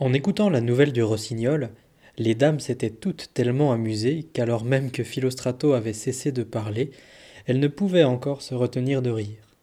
[0.00, 1.70] En écoutant la nouvelle du rossignol,
[2.18, 6.92] les dames s'étaient toutes tellement amusées qu'alors même que Philostrato avait cessé de parler,
[7.46, 9.56] elles ne pouvaient encore se retenir de rire.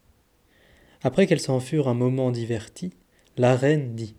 [1.02, 2.92] Après qu'elles s'en furent un moment diverties,
[3.38, 4.14] la reine dit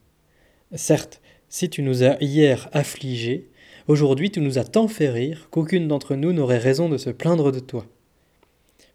[0.73, 3.49] Certes, si tu nous as hier affligés,
[3.87, 7.51] aujourd'hui tu nous as tant fait rire qu'aucune d'entre nous n'aurait raison de se plaindre
[7.51, 7.85] de toi.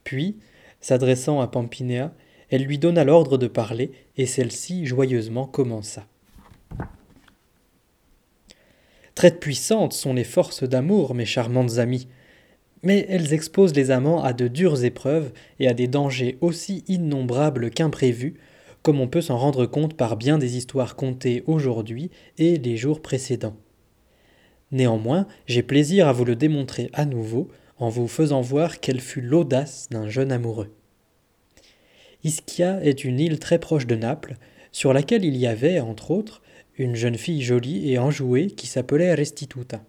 [0.03, 0.39] Puis,
[0.81, 2.13] s'adressant à Pampinéa,
[2.51, 6.07] elle lui donna l'ordre de parler, et celle-ci joyeusement commença.
[9.15, 12.09] Très puissantes sont les forces d'amour, mes charmantes amies,
[12.83, 17.71] mais elles exposent les amants à de dures épreuves et à des dangers aussi innombrables
[17.71, 18.35] qu'imprévus,
[18.83, 23.01] comme on peut s'en rendre compte par bien des histoires contées aujourd'hui et les jours
[23.01, 23.57] précédents.
[24.73, 29.21] Néanmoins, j'ai plaisir à vous le démontrer à nouveau en vous faisant voir quelle fut
[29.21, 30.75] l'audace d'un jeune amoureux.
[32.25, 34.37] Ischia est une île très proche de Naples,
[34.71, 36.43] sur laquelle il y avait, entre autres,
[36.79, 39.85] une jeune fille jolie et enjouée qui s'appelait Restituta.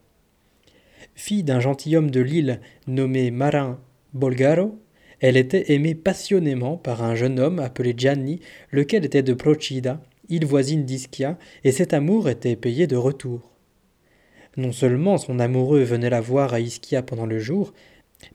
[1.15, 3.79] Fille d'un gentilhomme de l'île nommé Marin
[4.13, 4.79] Bolgaro,
[5.19, 10.45] elle était aimée passionnément par un jeune homme appelé Gianni, lequel était de Procida, île
[10.45, 13.51] voisine d'Ischia, et cet amour était payé de retour.
[14.57, 17.73] Non seulement son amoureux venait la voir à Ischia pendant le jour,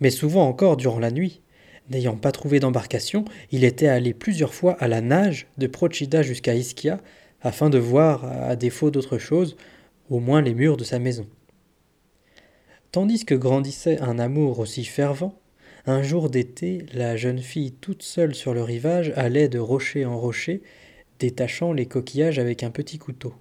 [0.00, 1.42] mais souvent encore durant la nuit.
[1.90, 6.54] N'ayant pas trouvé d'embarcation, il était allé plusieurs fois à la nage de Procida jusqu'à
[6.54, 7.00] Ischia
[7.40, 9.56] afin de voir, à défaut d'autre chose,
[10.10, 11.26] au moins les murs de sa maison.
[12.92, 15.38] Tandis que grandissait un amour aussi fervent,
[15.86, 20.18] un jour d'été, la jeune fille toute seule sur le rivage allait de rocher en
[20.18, 20.62] rocher,
[21.18, 23.34] détachant les coquillages avec un petit couteau.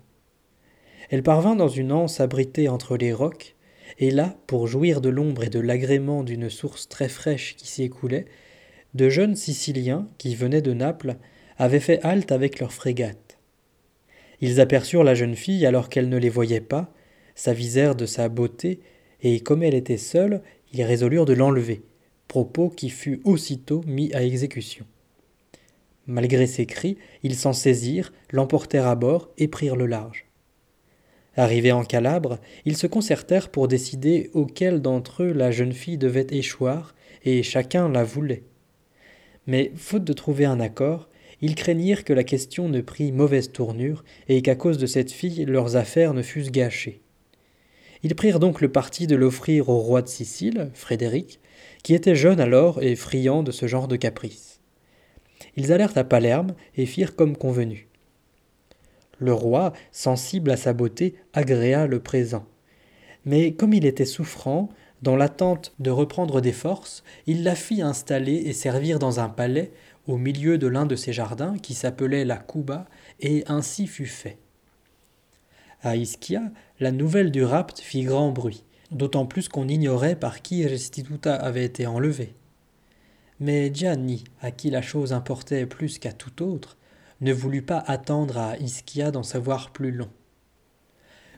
[1.09, 3.55] Elle parvint dans une anse abritée entre les rocs,
[3.99, 7.83] et là, pour jouir de l'ombre et de l'agrément d'une source très fraîche qui s'y
[7.83, 8.25] écoulait,
[8.93, 11.17] de jeunes Siciliens, qui venaient de Naples,
[11.57, 13.26] avaient fait halte avec leur frégate.
[14.41, 16.93] Ils aperçurent la jeune fille alors qu'elle ne les voyait pas,
[17.35, 18.79] s'avisèrent de sa beauté,
[19.21, 20.41] et comme elle était seule,
[20.73, 21.83] ils résolurent de l'enlever,
[22.27, 24.85] propos qui fut aussitôt mis à exécution.
[26.05, 30.25] Malgré ses cris, ils s'en saisirent, l'emportèrent à bord et prirent le large.
[31.35, 36.27] Arrivés en Calabre, ils se concertèrent pour décider auquel d'entre eux la jeune fille devait
[36.31, 38.43] échoir, et chacun la voulait.
[39.45, 41.09] Mais, faute de trouver un accord,
[41.41, 45.45] ils craignirent que la question ne prît mauvaise tournure et qu'à cause de cette fille
[45.45, 47.01] leurs affaires ne fussent gâchées.
[48.03, 51.39] Ils prirent donc le parti de l'offrir au roi de Sicile, Frédéric,
[51.83, 54.59] qui était jeune alors et friand de ce genre de caprice.
[55.55, 57.87] Ils allèrent à Palerme et firent comme convenu.
[59.19, 62.45] Le roi, sensible à sa beauté, agréa le présent.
[63.25, 64.69] Mais comme il était souffrant,
[65.01, 69.71] dans l'attente de reprendre des forces, il la fit installer et servir dans un palais
[70.07, 72.87] au milieu de l'un de ses jardins qui s'appelait la Cuba,
[73.19, 74.39] et ainsi fut fait.
[75.81, 76.41] À Ischia,
[76.79, 81.65] la nouvelle du rapt fit grand bruit, d'autant plus qu'on ignorait par qui Restituta avait
[81.65, 82.33] été enlevée.
[83.39, 86.77] Mais Gianni, à qui la chose importait plus qu'à tout autre,
[87.21, 90.09] ne voulut pas attendre à Ischia d'en savoir plus long.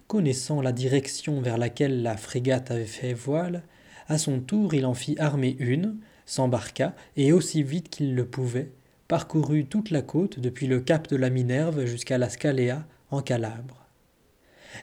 [0.07, 3.63] Connaissant la direction vers laquelle la frégate avait fait voile,
[4.07, 5.97] à son tour il en fit armer une,
[6.29, 8.71] s'embarqua et aussi vite qu'il le pouvait,
[9.07, 13.87] parcourut toute la côte depuis le cap de la Minerve jusqu'à la Scalea en Calabre.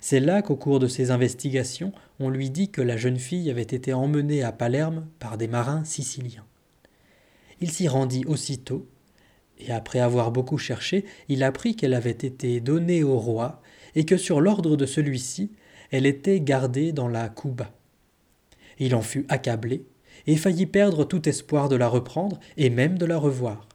[0.01, 3.62] C'est là qu'au cours de ses investigations, on lui dit que la jeune fille avait
[3.62, 6.45] été emmenée à Palerme par des marins siciliens.
[7.61, 8.89] Il s'y rendit aussitôt,
[9.61, 13.62] et après avoir beaucoup cherché, il apprit qu'elle avait été donnée au roi,
[13.95, 15.53] et que sur l'ordre de celui-ci,
[15.93, 17.73] elle était gardée dans la Cuba.
[18.81, 19.87] Il en fut accablé,
[20.27, 23.69] et faillit perdre tout espoir de la reprendre et même de la revoir.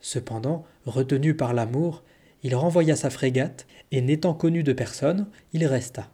[0.00, 2.02] Cependant, retenu par l'amour,
[2.42, 6.10] il renvoya sa frégate, et n'étant connu de personne, il resta.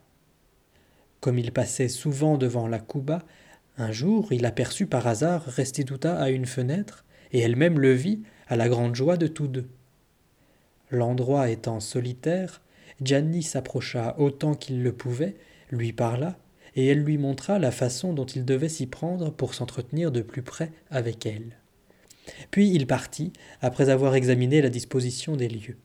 [1.20, 3.24] Comme il passait souvent devant la Cuba,
[3.78, 8.56] un jour il aperçut par hasard Restituta à une fenêtre, et elle-même le vit, à
[8.56, 9.68] la grande joie de tous deux.
[10.90, 12.62] L'endroit étant solitaire,
[13.02, 15.36] Gianni s'approcha autant qu'il le pouvait,
[15.70, 16.36] lui parla,
[16.78, 20.42] et elle lui montra la façon dont il devait s'y prendre pour s'entretenir de plus
[20.42, 21.58] près avec elle.
[22.52, 25.76] Puis il partit, après avoir examiné la disposition des lieux.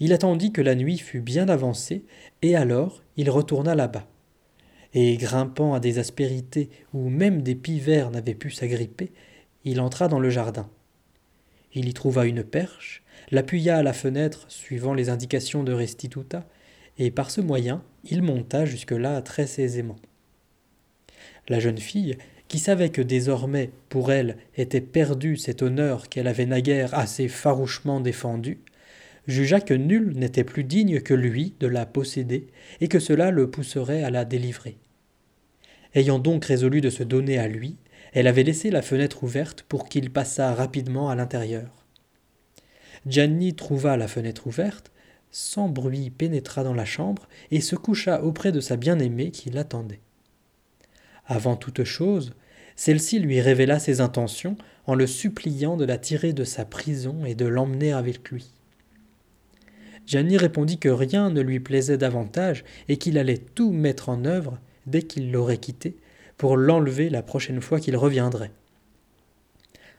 [0.00, 2.06] Il attendit que la nuit fût bien avancée,
[2.40, 4.08] et alors il retourna là-bas.
[4.94, 9.12] Et grimpant à des aspérités où même des pivers n'avaient pu s'agripper,
[9.64, 10.70] il entra dans le jardin.
[11.74, 16.46] Il y trouva une perche, l'appuya à la fenêtre suivant les indications de Restituta,
[16.96, 19.96] et par ce moyen il monta jusque-là très aisément.
[21.48, 22.16] La jeune fille,
[22.48, 28.00] qui savait que désormais pour elle était perdu cet honneur qu'elle avait naguère assez farouchement
[28.00, 28.58] défendu,
[29.26, 32.46] jugea que nul n'était plus digne que lui de la posséder,
[32.80, 34.78] et que cela le pousserait à la délivrer.
[35.94, 37.76] Ayant donc résolu de se donner à lui,
[38.14, 41.84] elle avait laissé la fenêtre ouverte pour qu'il passât rapidement à l'intérieur.
[43.06, 44.90] Gianni trouva la fenêtre ouverte,
[45.30, 50.00] sans bruit pénétra dans la chambre et se coucha auprès de sa bien-aimée qui l'attendait.
[51.26, 52.32] Avant toute chose,
[52.76, 57.34] celle-ci lui révéla ses intentions en le suppliant de la tirer de sa prison et
[57.34, 58.52] de l'emmener avec lui.
[60.06, 64.58] Gianni répondit que rien ne lui plaisait davantage et qu'il allait tout mettre en œuvre
[64.86, 65.96] dès qu'il l'aurait quitté
[66.38, 68.52] pour l'enlever la prochaine fois qu'il reviendrait.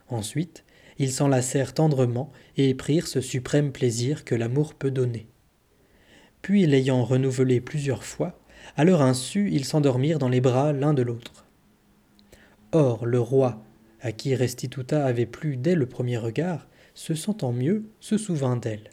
[0.07, 0.63] Ensuite,
[0.99, 5.27] ils s'enlacèrent tendrement et prirent ce suprême plaisir que l'amour peut donner.
[6.41, 8.39] Puis, l'ayant renouvelé plusieurs fois,
[8.75, 11.45] à leur insu, ils s'endormirent dans les bras l'un de l'autre.
[12.71, 13.63] Or, le roi,
[14.01, 18.91] à qui Restituta avait plu dès le premier regard, se sentant mieux, se souvint d'elle.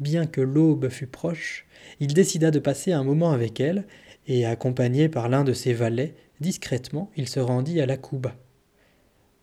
[0.00, 1.66] Bien que l'aube fût proche,
[2.00, 3.86] il décida de passer un moment avec elle,
[4.26, 8.34] et accompagné par l'un de ses valets, discrètement il se rendit à la Couba.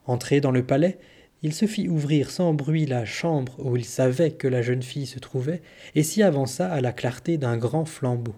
[0.06, 1.00] Entré dans le palais,
[1.44, 5.08] il se fit ouvrir sans bruit la chambre où il savait que la jeune fille
[5.08, 5.62] se trouvait,
[5.96, 8.36] et s'y avança à la clarté d'un grand flambeau.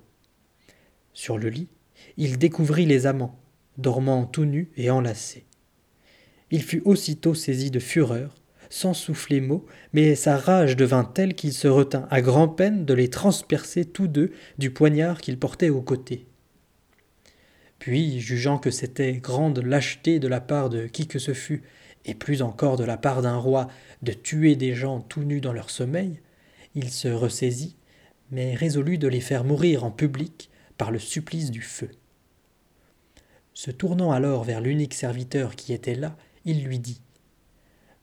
[1.13, 1.67] Sur le lit,
[2.17, 3.39] il découvrit les amants,
[3.77, 5.45] dormant tout nus et enlacés.
[6.51, 8.35] Il fut aussitôt saisi de fureur,
[8.69, 13.09] sans souffler mot, mais sa rage devint telle qu'il se retint à grand-peine de les
[13.09, 16.25] transpercer tous deux du poignard qu'il portait au côté.
[17.77, 21.63] Puis, jugeant que c'était grande lâcheté de la part de qui que ce fût,
[22.05, 23.67] et plus encore de la part d'un roi,
[24.01, 26.19] de tuer des gens tout nus dans leur sommeil,
[26.75, 27.75] il se ressaisit,
[28.31, 31.91] mais résolut de les faire mourir en public par le supplice du feu.
[33.53, 37.01] Se tournant alors vers l'unique serviteur qui était là, il lui dit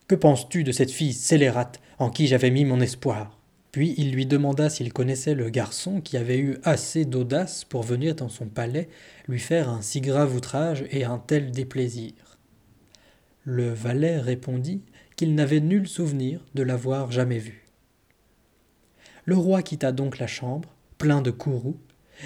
[0.07, 3.37] Que penses-tu de cette fille scélérate en qui j'avais mis mon espoir?
[3.73, 8.15] Puis il lui demanda s'il connaissait le garçon qui avait eu assez d'audace pour venir
[8.15, 8.89] dans son palais
[9.29, 12.13] lui faire un si grave outrage et un tel déplaisir.
[13.45, 14.83] Le valet répondit
[15.17, 17.65] qu'il n'avait nul souvenir de l'avoir jamais vu.
[19.25, 21.79] Le roi quitta donc la chambre, plein de courroux,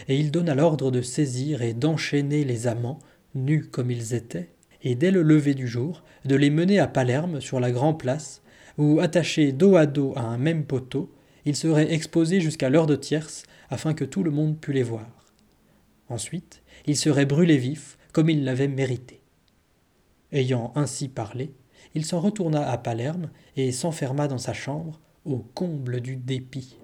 [0.09, 2.99] et il donna l'ordre de saisir et d'enchaîner les amants,
[3.35, 4.51] nus comme ils étaient,
[4.83, 8.43] et dès le lever du jour, de les mener à Palerme sur la grande place,
[8.77, 11.13] où, attachés dos à dos à un même poteau,
[11.45, 15.09] ils seraient exposés jusqu'à l'heure de tierce, afin que tout le monde pût les voir.
[16.09, 19.24] Ensuite, ils seraient brûlés vifs, comme ils l'avaient mérité.
[20.35, 21.55] Ayant ainsi parlé,
[21.95, 26.77] il s'en retourna à Palerme et s'enferma dans sa chambre, au comble du dépit.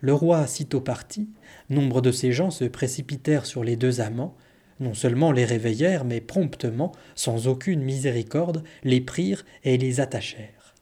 [0.00, 1.28] Le roi sitôt parti,
[1.70, 4.36] nombre de ses gens se précipitèrent sur les deux amants,
[4.78, 10.74] non seulement les réveillèrent, mais promptement, sans aucune miséricorde, les prirent et les attachèrent.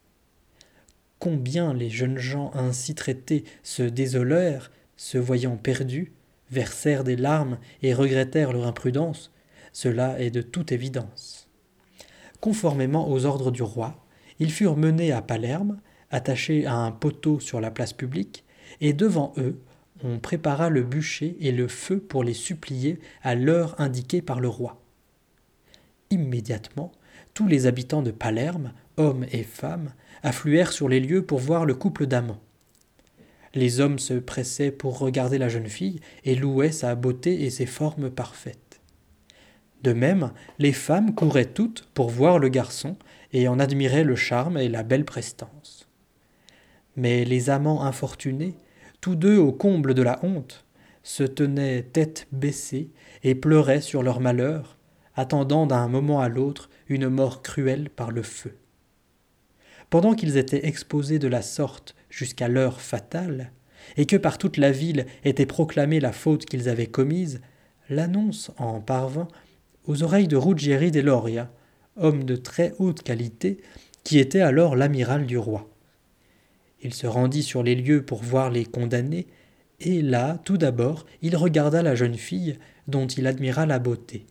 [1.19, 6.12] Combien les jeunes gens ainsi traités se désolèrent, se voyant perdus,
[6.50, 9.32] versèrent des larmes et regrettèrent leur imprudence,
[9.73, 11.49] cela est de toute évidence.
[12.41, 14.05] Conformément aux ordres du roi,
[14.39, 15.81] ils furent menés à Palerme,
[16.11, 18.45] attachés à un poteau sur la place publique,
[18.81, 19.61] et devant eux
[20.05, 24.49] on prépara le bûcher et le feu pour les supplier à l'heure indiquée par le
[24.49, 24.81] roi.
[26.11, 26.93] Immédiatement,
[27.35, 29.93] tous les habitants de Palerme, hommes et femmes,
[30.23, 32.41] affluèrent sur les lieux pour voir le couple d'amants.
[33.55, 37.67] Les hommes se pressaient pour regarder la jeune fille et louaient sa beauté et ses
[37.67, 38.71] formes parfaites.
[39.82, 42.96] De même, les femmes couraient toutes pour voir le garçon
[43.32, 45.89] et en admiraient le charme et la belle prestance.
[46.96, 48.55] Mais les amants infortunés
[49.03, 50.65] tous deux au comble de la honte,
[51.03, 52.93] se tenaient tête baissée
[53.24, 54.79] et pleuraient sur leur malheur,
[55.17, 58.56] attendant d'un moment à l'autre une mort cruelle par le feu.
[59.91, 63.51] Pendant qu'ils étaient exposés de la sorte jusqu'à l'heure fatale,
[63.96, 67.41] et que par toute la ville était proclamée la faute qu'ils avaient commise,
[67.91, 69.27] l'annonce en parvint
[69.86, 71.51] aux oreilles de Ruggieri Loria,
[71.96, 73.58] homme de très haute qualité,
[74.05, 75.69] qui était alors l'amiral du roi.
[76.81, 79.27] Il se rendit sur les lieux pour voir les condamnés,
[79.81, 82.58] et là, tout d'abord, il regarda la jeune fille,
[82.89, 84.27] dont il admira la beauté.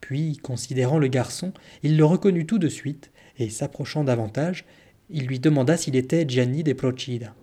[0.00, 4.64] Puis, considérant le garçon, il le reconnut tout de suite, et s'approchant davantage,
[5.10, 7.34] il lui demanda s'il était Gianni de Procida.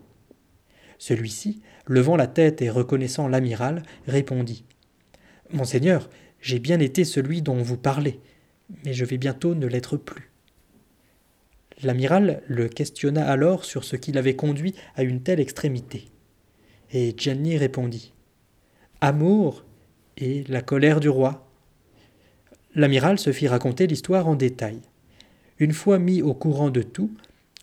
[0.98, 4.66] Celui-ci, levant la tête et reconnaissant l'amiral, répondit
[5.52, 6.10] Monseigneur,
[6.44, 8.20] j'ai bien été celui dont vous parlez,
[8.84, 10.30] mais je vais bientôt ne l'être plus.
[11.82, 16.10] L'amiral le questionna alors sur ce qui l'avait conduit à une telle extrémité.
[16.92, 18.12] Et Gianni répondit
[19.00, 19.64] Amour
[20.18, 21.50] et la colère du roi.
[22.76, 24.82] L'amiral se fit raconter l'histoire en détail.
[25.60, 27.12] Une fois mis au courant de tout,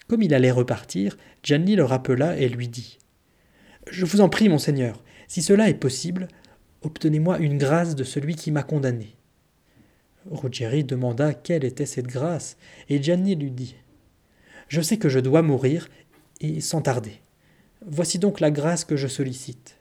[0.08, 2.98] Comme il allait repartir, Gianni le rappela et lui dit
[3.90, 6.28] Je vous en prie, monseigneur, si cela est possible,
[6.82, 9.16] obtenez-moi une grâce de celui qui m'a condamné.
[10.30, 12.56] Ruggieri demanda quelle était cette grâce,
[12.88, 13.76] et Gianni lui dit
[14.68, 15.88] Je sais que je dois mourir,
[16.40, 17.20] et sans tarder.
[17.86, 19.76] Voici donc la grâce que je sollicite.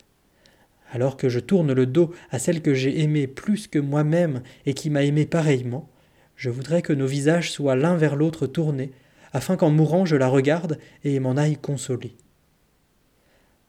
[0.91, 4.73] Alors que je tourne le dos à celle que j'ai aimée plus que moi-même et
[4.73, 5.89] qui m'a aimé pareillement,
[6.35, 8.91] je voudrais que nos visages soient l'un vers l'autre tournés,
[9.33, 12.15] afin qu'en mourant je la regarde et m'en aille consoler.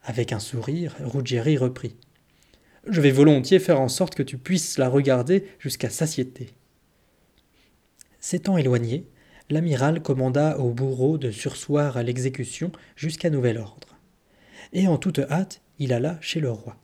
[0.05, 1.97] Avec un sourire, Ruggieri reprit.
[2.91, 6.51] Je vais volontiers faire en sorte que tu puisses la regarder jusqu'à satiété.
[8.19, 9.07] S'étant éloigné,
[9.49, 13.97] l'amiral commanda au bourreau de sursoir à l'exécution jusqu'à nouvel ordre.
[14.73, 16.77] Et en toute hâte, il alla chez le roi.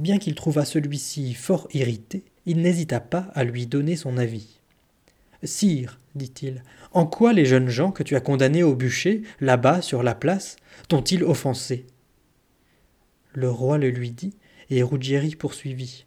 [0.00, 4.58] Bien qu'il trouvât celui-ci fort irrité, il n'hésita pas à lui donner son avis.
[5.44, 10.02] Sire, dit-il, en quoi les jeunes gens que tu as condamnés au bûcher, là-bas, sur
[10.02, 10.56] la place,
[10.88, 11.86] t'ont-ils offensé?
[13.32, 14.34] Le roi le lui dit,
[14.70, 16.06] et Ruggieri poursuivit.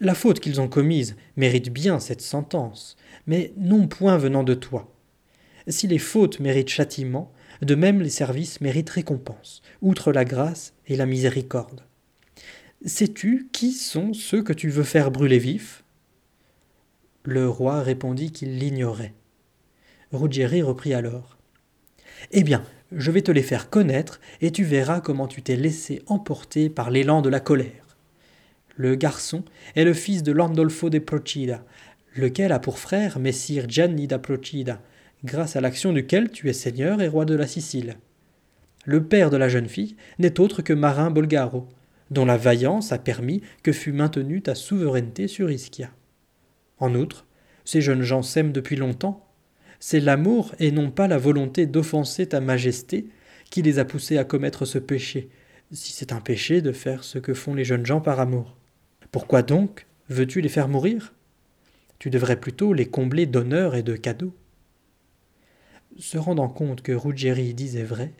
[0.00, 2.96] La faute qu'ils ont commise mérite bien cette sentence,
[3.26, 4.92] mais non point venant de toi.
[5.68, 7.32] Si les fautes méritent châtiment,
[7.62, 11.82] de même les services méritent récompense, outre la grâce et la miséricorde.
[12.84, 15.84] Sais-tu qui sont ceux que tu veux faire brûler vifs?
[17.24, 19.12] Le roi répondit qu'il l'ignorait.
[20.12, 21.36] Ruggieri reprit alors.
[22.32, 22.62] Eh bien,
[22.92, 26.90] je vais te les faire connaître, et tu verras comment tu t'es laissé emporter par
[26.90, 27.96] l'élan de la colère.
[28.76, 29.44] Le garçon
[29.76, 31.64] est le fils de Landolfo de Procida,
[32.16, 34.80] lequel a pour frère Messire Gianni da Procida,
[35.24, 37.96] grâce à l'action duquel tu es seigneur et roi de la Sicile.
[38.86, 41.68] Le père de la jeune fille n'est autre que Marin Bolgaro,
[42.10, 45.90] dont la vaillance a permis que fût maintenue ta souveraineté sur Ischia.
[46.78, 47.26] En outre,
[47.64, 49.29] ces jeunes gens s'aiment depuis longtemps.
[49.80, 53.08] C'est l'amour et non pas la volonté d'offenser ta majesté
[53.50, 55.30] qui les a poussés à commettre ce péché,
[55.72, 58.56] si c'est un péché de faire ce que font les jeunes gens par amour.
[59.10, 61.14] Pourquoi donc veux-tu les faire mourir?
[61.98, 64.34] Tu devrais plutôt les combler d'honneur et de cadeaux.
[65.98, 68.12] Se rendant compte que Ruggieri disait vrai,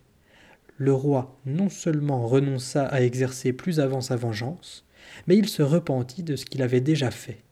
[0.77, 4.87] le roi non seulement renonça à exercer plus avant sa vengeance,
[5.27, 7.43] mais il se repentit de ce qu'il avait déjà fait.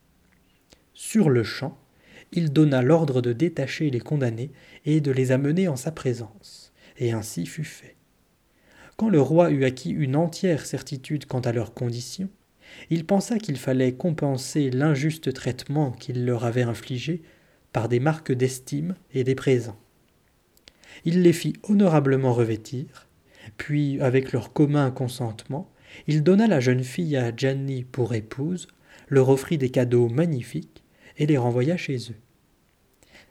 [0.94, 1.78] Sur le champ,
[2.32, 4.50] il donna l'ordre de détacher les condamnés
[4.84, 7.96] et de les amener en sa présence, et ainsi fut fait.
[8.96, 12.28] Quand le roi eut acquis une entière certitude quant à leurs conditions,
[12.90, 17.22] il pensa qu'il fallait compenser l'injuste traitement qu'il leur avait infligé
[17.72, 19.78] par des marques d'estime et des présents.
[21.04, 23.08] Il les fit honorablement revêtir,
[23.56, 25.70] puis, avec leur commun consentement,
[26.06, 28.68] il donna la jeune fille à Gianni pour épouse,
[29.08, 30.84] leur offrit des cadeaux magnifiques
[31.18, 32.16] et les renvoya chez eux.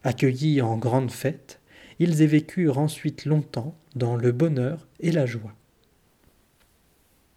[0.04, 1.60] Accueillis en grande fête,
[2.00, 5.54] ils y vécurent ensuite longtemps dans le bonheur et la joie.